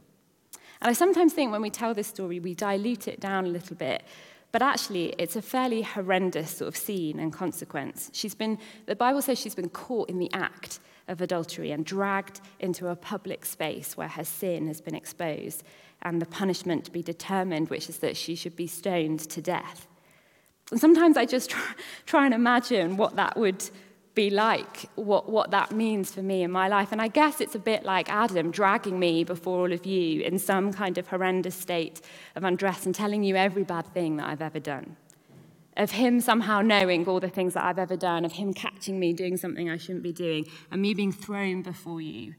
And 0.80 0.90
I 0.90 0.92
sometimes 0.94 1.32
think 1.32 1.52
when 1.52 1.62
we 1.62 1.70
tell 1.70 1.94
this 1.94 2.08
story, 2.08 2.40
we 2.40 2.54
dilute 2.54 3.06
it 3.06 3.20
down 3.20 3.44
a 3.44 3.48
little 3.48 3.76
bit. 3.76 4.02
But 4.50 4.62
actually, 4.62 5.14
it's 5.18 5.36
a 5.36 5.42
fairly 5.42 5.82
horrendous 5.82 6.56
sort 6.56 6.68
of 6.68 6.76
scene 6.76 7.18
and 7.18 7.32
consequence. 7.32 8.10
She's 8.12 8.34
been, 8.34 8.58
the 8.86 8.96
Bible 8.96 9.22
says 9.22 9.38
she's 9.38 9.54
been 9.54 9.70
caught 9.70 10.10
in 10.10 10.18
the 10.18 10.30
act 10.34 10.80
of 11.08 11.20
adultery 11.20 11.70
and 11.70 11.86
dragged 11.86 12.40
into 12.60 12.88
a 12.88 12.96
public 12.96 13.46
space 13.46 13.96
where 13.96 14.08
her 14.08 14.24
sin 14.24 14.66
has 14.66 14.80
been 14.80 14.94
exposed 14.94 15.62
and 16.02 16.20
the 16.20 16.26
punishment 16.26 16.84
to 16.84 16.90
be 16.90 17.02
determined, 17.02 17.70
which 17.70 17.88
is 17.88 17.98
that 17.98 18.16
she 18.16 18.34
should 18.34 18.56
be 18.56 18.66
stoned 18.66 19.20
to 19.20 19.40
death. 19.40 19.86
And 20.70 20.80
sometimes 20.80 21.16
I 21.16 21.24
just 21.24 21.50
try, 21.50 21.62
try 22.06 22.24
and 22.26 22.34
imagine 22.34 22.96
what 22.96 23.16
that 23.16 23.36
would 23.36 23.68
be 24.14 24.28
like, 24.28 24.90
what, 24.94 25.30
what 25.30 25.50
that 25.52 25.72
means 25.72 26.12
for 26.12 26.22
me 26.22 26.42
in 26.42 26.50
my 26.50 26.68
life. 26.68 26.92
And 26.92 27.00
I 27.00 27.08
guess 27.08 27.40
it's 27.40 27.54
a 27.54 27.58
bit 27.58 27.84
like 27.84 28.10
Adam 28.10 28.50
dragging 28.50 28.98
me 28.98 29.24
before 29.24 29.60
all 29.60 29.72
of 29.72 29.86
you 29.86 30.20
in 30.20 30.38
some 30.38 30.72
kind 30.72 30.98
of 30.98 31.08
horrendous 31.08 31.54
state 31.54 32.00
of 32.36 32.44
undress 32.44 32.84
and 32.84 32.94
telling 32.94 33.24
you 33.24 33.36
every 33.36 33.64
bad 33.64 33.86
thing 33.94 34.18
that 34.18 34.28
I've 34.28 34.42
ever 34.42 34.60
done. 34.60 34.96
Of 35.76 35.92
him 35.92 36.20
somehow 36.20 36.60
knowing 36.60 37.06
all 37.08 37.20
the 37.20 37.30
things 37.30 37.54
that 37.54 37.64
I've 37.64 37.78
ever 37.78 37.96
done, 37.96 38.26
of 38.26 38.32
him 38.32 38.52
catching 38.52 39.00
me 39.00 39.14
doing 39.14 39.38
something 39.38 39.70
I 39.70 39.78
shouldn't 39.78 40.02
be 40.02 40.12
doing, 40.12 40.46
and 40.70 40.82
me 40.82 40.92
being 40.92 41.12
thrown 41.12 41.62
before 41.62 42.02
you 42.02 42.34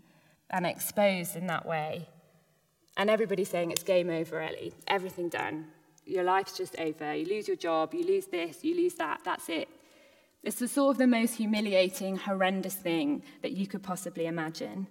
and 0.51 0.67
exposed 0.67 1.35
in 1.35 1.47
that 1.47 1.65
way. 1.65 2.07
And 2.95 3.09
everybody 3.09 3.43
saying 3.43 3.71
it's 3.71 3.81
game 3.81 4.11
over, 4.11 4.39
Ellie, 4.39 4.75
everything 4.87 5.29
done. 5.29 5.65
Your 6.05 6.23
life's 6.23 6.55
just 6.55 6.77
over. 6.79 7.15
You 7.15 7.25
lose 7.25 7.47
your 7.47 7.57
job, 7.57 7.95
you 7.95 8.05
lose 8.05 8.27
this, 8.27 8.63
you 8.63 8.75
lose 8.75 8.93
that, 8.95 9.21
that's 9.25 9.49
it. 9.49 9.67
It's 10.43 10.59
the 10.59 10.67
sort 10.67 10.91
of 10.91 10.97
the 10.97 11.07
most 11.07 11.35
humiliating, 11.35 12.17
horrendous 12.17 12.75
thing 12.75 13.23
that 13.41 13.53
you 13.53 13.65
could 13.65 13.81
possibly 13.81 14.25
imagine. 14.25 14.87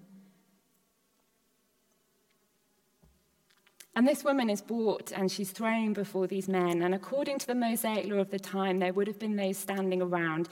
And 3.94 4.08
this 4.08 4.24
woman 4.24 4.48
is 4.48 4.62
brought 4.62 5.12
and 5.12 5.30
she's 5.30 5.50
thrown 5.50 5.92
before 5.92 6.26
these 6.26 6.48
men. 6.48 6.80
And 6.80 6.94
according 6.94 7.38
to 7.40 7.46
the 7.46 7.54
Mosaic 7.54 8.06
law 8.06 8.16
of 8.16 8.30
the 8.30 8.38
time, 8.38 8.78
there 8.78 8.94
would 8.94 9.06
have 9.06 9.18
been 9.18 9.36
those 9.36 9.58
standing 9.58 10.00
around 10.00 10.48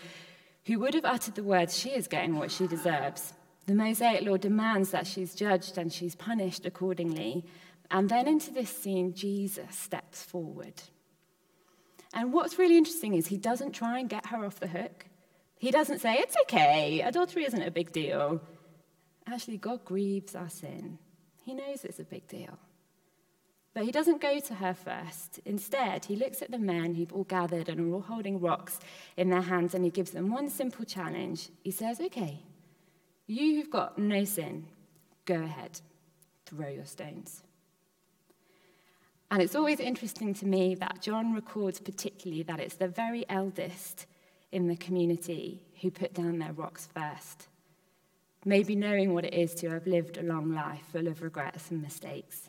who 0.67 0.79
would 0.81 0.93
have 0.93 1.07
uttered 1.07 1.37
the 1.37 1.43
words, 1.43 1.79
She 1.79 1.91
is 1.91 2.07
getting 2.07 2.37
what 2.37 2.51
she 2.51 2.67
deserves. 2.67 3.33
The 3.67 3.75
Mosaic 3.75 4.27
law 4.27 4.37
demands 4.37 4.91
that 4.91 5.07
she's 5.07 5.35
judged 5.35 5.79
and 5.79 5.91
she's 5.91 6.15
punished 6.15 6.67
accordingly. 6.67 7.47
And 7.91 8.11
then 8.11 8.29
into 8.29 8.53
this 8.53 8.71
scene, 8.71 9.15
Jesus 9.15 9.75
steps 9.75 10.23
forward. 10.23 10.75
And 12.13 12.33
what's 12.33 12.59
really 12.59 12.77
interesting 12.77 13.15
is 13.15 13.27
he 13.27 13.37
doesn't 13.37 13.73
try 13.73 13.99
and 13.99 14.09
get 14.09 14.27
her 14.27 14.45
off 14.45 14.61
the 14.61 14.67
hook. 14.67 15.07
He 15.59 15.71
doesn't 15.71 16.01
say, 16.01 16.15
it's 16.15 16.37
okay, 16.43 17.03
adultery 17.03 17.45
isn't 17.45 17.63
a 17.63 17.71
big 17.71 17.93
deal. 17.93 18.41
Actually, 19.27 19.59
God 19.59 19.85
grieves 19.85 20.35
our 20.35 20.49
sin. 20.49 20.99
He 21.45 21.55
knows 21.55 21.85
it's 21.85 22.01
a 22.01 22.05
big 22.05 22.27
deal. 22.27 22.59
But 23.73 23.85
he 23.85 23.93
doesn't 23.93 24.21
go 24.21 24.41
to 24.41 24.55
her 24.55 24.75
first. 24.75 25.39
Instead, 25.45 26.07
he 26.07 26.17
looks 26.17 26.43
at 26.43 26.51
the 26.51 26.59
men 26.59 26.95
who've 26.95 27.13
all 27.13 27.25
gathered 27.25 27.69
and 27.69 27.81
are 27.81 27.95
all 27.95 28.01
holding 28.01 28.41
rocks 28.41 28.81
in 29.17 29.31
their 29.31 29.43
hands 29.43 29.75
and 29.75 29.85
he 29.85 29.91
gives 29.91 30.11
them 30.11 30.31
one 30.31 30.51
simple 30.51 30.85
challenge. 30.85 31.51
He 31.63 31.71
says, 31.71 32.01
Okay, 32.01 32.43
you 33.27 33.57
who've 33.57 33.71
got 33.71 33.97
no 33.97 34.25
sin, 34.25 34.67
go 35.25 35.37
ahead, 35.37 35.81
throw 36.47 36.69
your 36.69 36.85
stones. 36.85 37.43
And 39.31 39.41
it's 39.41 39.55
always 39.55 39.79
interesting 39.79 40.35
to 40.35 40.47
me 40.47 40.75
that 40.77 41.01
John 41.01 41.35
records 41.35 41.79
particularly 41.79 42.43
that 42.45 42.59
it's 42.59 42.75
the 42.75 42.89
very 42.89 43.25
eldest 43.29 44.07
in 44.51 44.67
the 44.67 44.77
community 44.77 45.63
who 45.81 45.91
put 45.91 46.15
down 46.15 46.39
their 46.39 46.53
rocks 46.53 46.89
first. 46.93 47.47
Maybe 48.45 48.75
knowing 48.75 49.15
what 49.15 49.25
it 49.25 49.35
is 49.35 49.55
to 49.57 49.71
have 49.71 49.87
lived 49.87 50.17
a 50.17 50.23
long 50.23 50.53
life 50.53 50.83
full 50.91 51.07
of 51.07 51.23
regrets 51.23 51.71
and 51.71 51.81
mistakes. 51.81 52.49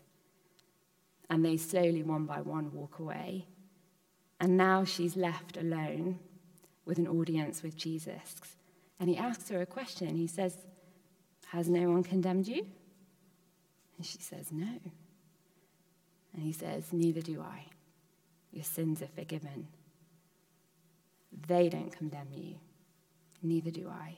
And 1.30 1.46
they 1.46 1.58
slowly, 1.58 2.02
one 2.02 2.26
by 2.26 2.42
one, 2.42 2.72
walk 2.74 3.00
away. 3.00 3.46
And 4.40 4.58
now 4.58 4.84
she's 4.84 5.16
left 5.16 5.58
alone 5.58 6.18
with 6.86 6.98
an 6.98 7.08
audience 7.08 7.62
with 7.62 7.78
Jesus. 7.78 8.36
And 9.00 9.10
he 9.10 9.18
asks 9.18 9.50
her 9.50 9.62
a 9.62 9.66
question. 9.66 10.16
He 10.16 10.28
says, 10.28 10.56
Has 11.48 11.70
no 11.70 11.90
one 11.90 12.04
condemned 12.04 12.48
you? 12.48 12.66
And 13.98 14.06
she 14.06 14.18
says, 14.18 14.52
No. 14.52 14.80
And 16.34 16.44
he 16.44 16.52
says, 16.52 16.92
Neither 16.92 17.22
do 17.22 17.42
I. 17.42 17.66
Your 18.52 18.64
sins 18.64 19.02
are 19.02 19.08
forgiven. 19.08 19.68
They 21.48 21.70
don't 21.70 21.96
condemn 21.96 22.34
you. 22.34 22.56
Neither 23.42 23.72
do 23.72 23.90
I. 23.90 24.18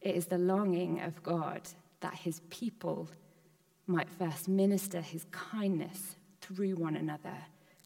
It 0.00 0.16
is 0.16 0.26
the 0.26 0.38
longing 0.38 1.00
of 1.00 1.22
God 1.22 1.62
that 2.00 2.14
his 2.14 2.40
people 2.50 3.08
might 3.86 4.08
first 4.08 4.48
minister 4.48 5.00
his 5.00 5.24
kindness 5.30 6.16
through 6.40 6.74
one 6.74 6.96
another, 6.96 7.36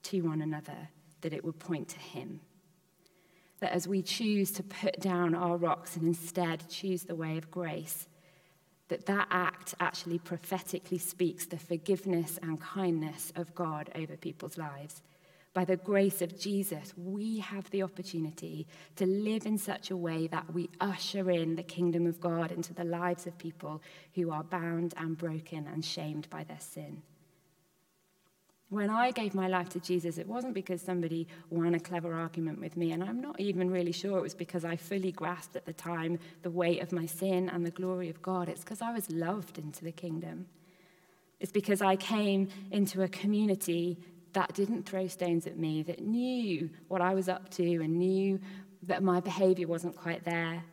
to 0.04 0.22
one 0.22 0.40
another, 0.40 0.88
that 1.20 1.32
it 1.32 1.44
would 1.44 1.58
point 1.58 1.88
to 1.88 1.98
him. 1.98 2.40
That 3.60 3.72
as 3.72 3.88
we 3.88 4.02
choose 4.02 4.50
to 4.52 4.62
put 4.62 5.00
down 5.00 5.34
our 5.34 5.56
rocks 5.56 5.96
and 5.96 6.06
instead 6.06 6.68
choose 6.68 7.02
the 7.02 7.14
way 7.14 7.36
of 7.36 7.50
grace, 7.50 8.06
that 8.88 9.06
that 9.06 9.26
act 9.30 9.74
actually 9.80 10.18
prophetically 10.18 10.98
speaks 10.98 11.46
the 11.46 11.58
forgiveness 11.58 12.38
and 12.42 12.60
kindness 12.60 13.32
of 13.36 13.54
God 13.54 13.90
over 13.94 14.16
people's 14.16 14.58
lives. 14.58 15.02
By 15.54 15.64
the 15.64 15.76
grace 15.76 16.20
of 16.20 16.38
Jesus, 16.38 16.92
we 16.98 17.38
have 17.38 17.70
the 17.70 17.82
opportunity 17.82 18.66
to 18.96 19.06
live 19.06 19.46
in 19.46 19.56
such 19.56 19.90
a 19.90 19.96
way 19.96 20.26
that 20.26 20.52
we 20.52 20.68
usher 20.80 21.30
in 21.30 21.56
the 21.56 21.62
kingdom 21.62 22.06
of 22.06 22.20
God 22.20 22.52
into 22.52 22.74
the 22.74 22.84
lives 22.84 23.26
of 23.26 23.38
people 23.38 23.82
who 24.14 24.30
are 24.30 24.44
bound 24.44 24.92
and 24.98 25.16
broken 25.16 25.66
and 25.66 25.82
shamed 25.82 26.28
by 26.28 26.44
their 26.44 26.60
sin. 26.60 27.02
When 28.68 28.90
I 28.90 29.12
gave 29.12 29.32
my 29.32 29.46
life 29.46 29.68
to 29.70 29.80
Jesus, 29.80 30.18
it 30.18 30.26
wasn't 30.26 30.54
because 30.54 30.82
somebody 30.82 31.28
won 31.50 31.74
a 31.74 31.80
clever 31.80 32.12
argument 32.12 32.60
with 32.60 32.76
me, 32.76 32.90
and 32.90 33.02
I'm 33.02 33.20
not 33.20 33.38
even 33.38 33.70
really 33.70 33.92
sure 33.92 34.18
it 34.18 34.22
was 34.22 34.34
because 34.34 34.64
I 34.64 34.74
fully 34.74 35.12
grasped 35.12 35.54
at 35.54 35.66
the 35.66 35.72
time 35.72 36.18
the 36.42 36.50
weight 36.50 36.82
of 36.82 36.90
my 36.90 37.06
sin 37.06 37.48
and 37.48 37.64
the 37.64 37.70
glory 37.70 38.08
of 38.08 38.20
God. 38.22 38.48
It's 38.48 38.64
because 38.64 38.82
I 38.82 38.92
was 38.92 39.08
loved 39.08 39.58
into 39.58 39.84
the 39.84 39.92
kingdom. 39.92 40.46
It's 41.38 41.52
because 41.52 41.80
I 41.80 41.94
came 41.94 42.48
into 42.72 43.02
a 43.02 43.08
community 43.08 43.98
that 44.32 44.52
didn't 44.54 44.84
throw 44.84 45.06
stones 45.06 45.46
at 45.46 45.56
me, 45.56 45.82
that 45.84 46.02
knew 46.02 46.68
what 46.88 47.00
I 47.00 47.14
was 47.14 47.28
up 47.28 47.50
to 47.50 47.82
and 47.82 47.98
knew 47.98 48.40
that 48.82 49.02
my 49.02 49.20
behavior 49.20 49.68
wasn't 49.68 49.96
quite 49.96 50.24
there. 50.24 50.64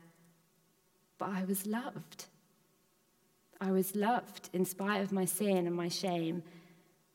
But 1.20 1.30
I 1.30 1.44
was 1.46 1.68
loved. 1.68 2.26
I 3.62 3.72
was 3.72 3.96
loved 3.96 4.50
in 4.52 4.66
spite 4.66 5.02
of 5.02 5.12
my 5.12 5.26
sin 5.26 5.68
and 5.68 5.76
my 5.76 5.90
shame 5.90 6.44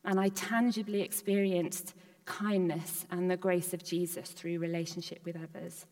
and 0.05 0.19
I 0.19 0.29
tangibly 0.29 1.01
experienced 1.01 1.93
kindness 2.25 3.05
and 3.11 3.29
the 3.29 3.37
grace 3.37 3.73
of 3.73 3.83
Jesus 3.83 4.29
through 4.29 4.59
relationship 4.59 5.19
with 5.25 5.35
others. 5.35 5.85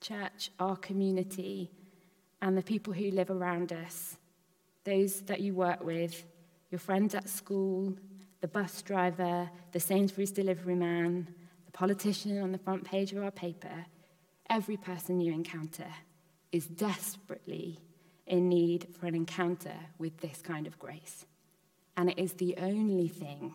Church, 0.00 0.50
our 0.58 0.76
community, 0.76 1.70
and 2.42 2.56
the 2.56 2.62
people 2.62 2.92
who 2.92 3.10
live 3.10 3.30
around 3.30 3.72
us, 3.72 4.16
those 4.84 5.22
that 5.22 5.40
you 5.40 5.54
work 5.54 5.84
with, 5.84 6.24
your 6.70 6.78
friends 6.78 7.14
at 7.14 7.28
school, 7.28 7.94
the 8.40 8.48
bus 8.48 8.82
driver, 8.82 9.50
the 9.72 9.80
Sainsbury's 9.80 10.32
delivery 10.32 10.74
man, 10.74 11.28
the 11.66 11.72
politician 11.72 12.40
on 12.42 12.52
the 12.52 12.58
front 12.58 12.84
page 12.84 13.12
of 13.12 13.22
our 13.22 13.30
paper, 13.30 13.86
every 14.48 14.76
person 14.76 15.20
you 15.20 15.32
encounter 15.32 15.86
is 16.50 16.66
desperately 16.66 17.80
in 18.26 18.48
need 18.48 18.88
for 18.98 19.06
an 19.06 19.14
encounter 19.14 19.74
with 19.98 20.16
this 20.18 20.40
kind 20.42 20.66
of 20.66 20.78
grace. 20.78 21.26
And 21.96 22.10
it 22.10 22.18
is 22.18 22.34
the 22.34 22.56
only 22.58 23.08
thing 23.08 23.54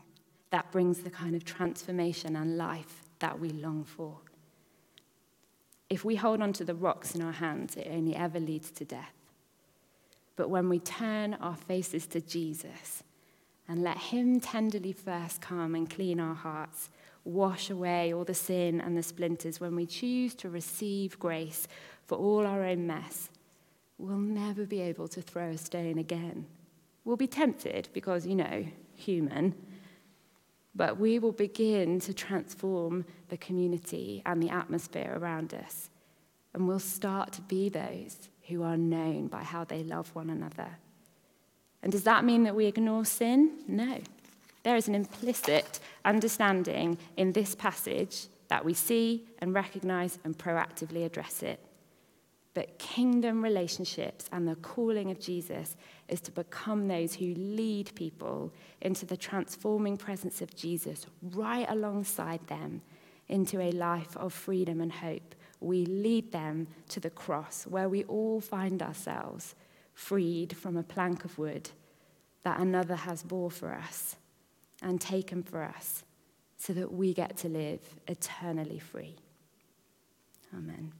that 0.52 0.72
brings 0.72 1.00
the 1.00 1.10
kind 1.10 1.36
of 1.36 1.44
transformation 1.44 2.36
and 2.36 2.58
life 2.58 3.04
that 3.20 3.40
we 3.40 3.50
long 3.50 3.84
for. 3.84 4.18
If 5.90 6.04
we 6.04 6.16
hold 6.16 6.42
on 6.42 6.54
to 6.54 6.64
the 6.64 6.76
rocks 6.76 7.14
in 7.14 7.22
our 7.22 7.34
hands, 7.34 7.76
it 7.76 7.88
only 7.92 8.16
ever 8.16 8.40
leads 8.40 8.72
to 8.72 8.86
death. 8.86 9.14
But 10.36 10.50
when 10.50 10.70
we 10.70 10.80
turn 10.80 11.36
our 11.36 11.56
faces 11.56 12.08
to 12.08 12.22
Jesus 12.22 13.04
and 13.68 13.84
let 13.84 13.98
Him 13.98 14.40
tenderly 14.40 14.94
first 14.94 15.42
come 15.42 15.76
and 15.76 15.90
clean 15.90 16.20
our 16.20 16.36
hearts, 16.36 16.90
wash 17.24 17.70
away 17.70 18.14
all 18.14 18.24
the 18.24 18.34
sin 18.34 18.82
and 18.82 18.98
the 18.98 19.04
splinters, 19.04 19.60
when 19.60 19.76
we 19.76 19.86
choose 19.86 20.36
to 20.36 20.50
receive 20.50 21.20
grace 21.20 21.68
for 22.06 22.18
all 22.18 22.46
our 22.46 22.64
own 22.64 22.86
mess, 22.88 23.30
we'll 23.98 24.18
never 24.18 24.66
be 24.66 24.82
able 24.82 25.08
to 25.08 25.22
throw 25.22 25.50
a 25.50 25.58
stone 25.58 25.98
again 25.98 26.46
We'll 27.06 27.18
be 27.18 27.28
tempted 27.28 27.88
because, 27.94 28.26
you 28.26 28.36
know, 28.36 28.66
human, 28.96 29.54
but 30.74 31.00
we 31.00 31.20
will 31.20 31.32
begin 31.32 32.00
to 32.02 32.14
transform 32.14 33.06
the 33.30 33.38
community 33.38 34.22
and 34.26 34.42
the 34.44 34.50
atmosphere 34.50 35.14
around 35.16 35.54
us. 35.54 35.90
And 36.54 36.68
we'll 36.68 36.80
start 36.80 37.32
to 37.34 37.42
be 37.42 37.70
those 37.70 38.30
who 38.48 38.64
are 38.64 38.78
known 38.78 39.28
by 39.28 39.44
how 39.44 39.64
they 39.64 39.84
love 39.84 40.14
one 40.14 40.30
another. 40.30 40.78
And 41.84 41.92
does 41.92 42.04
that 42.04 42.26
mean 42.26 42.44
that 42.44 42.56
we 42.56 42.66
ignore 42.66 43.06
sin? 43.06 43.52
No. 43.68 44.00
There 44.64 44.76
is 44.76 44.88
an 44.88 44.96
implicit 44.96 45.80
understanding 46.04 46.98
in 47.18 47.34
this 47.34 47.54
passage 47.54 48.28
that 48.48 48.66
we 48.66 48.74
see 48.74 49.26
and 49.40 49.54
recognize 49.54 50.18
and 50.24 50.38
proactively 50.38 51.06
address 51.06 51.44
it. 51.44 51.60
But 52.56 52.80
kingdom 52.80 53.44
relationships 53.44 54.30
and 54.32 54.48
the 54.48 54.56
calling 54.56 55.12
of 55.12 55.20
Jesus 55.20 55.76
is 56.08 56.22
to 56.22 56.32
become 56.32 56.88
those 56.88 57.14
who 57.14 57.36
lead 57.36 57.94
people 57.96 58.54
into 58.82 59.06
the 59.06 59.18
transforming 59.18 59.98
presence 59.98 60.42
of 60.42 60.56
Jesus 60.56 61.06
right 61.22 61.66
alongside 61.70 62.48
them 62.48 62.82
into 63.28 63.60
a 63.60 63.72
life 63.72 64.16
of 64.16 64.32
freedom 64.32 64.80
and 64.80 64.92
hope. 64.92 65.36
We 65.60 65.86
lead 65.86 66.32
them 66.32 66.68
to 66.90 67.02
the 67.02 67.10
cross 67.10 67.68
where 67.68 67.90
we 67.90 68.06
all 68.06 68.40
find 68.40 68.82
ourselves 68.82 69.54
freed 69.94 70.56
from 70.56 70.78
a 70.78 70.84
plank 70.84 71.26
of 71.26 71.38
wood 71.38 71.72
that 72.44 72.60
another 72.60 72.96
has 72.96 73.22
bore 73.22 73.52
for 73.52 73.74
us 73.74 74.16
and 74.82 75.02
taken 75.02 75.44
for 75.44 75.62
us 75.62 76.06
so 76.58 76.72
that 76.72 76.94
we 76.94 77.14
get 77.14 77.36
to 77.38 77.50
live 77.50 77.82
eternally 78.08 78.80
free. 78.80 79.18
Amen. 80.56 80.94